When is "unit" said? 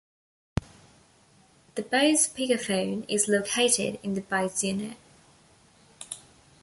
4.63-4.97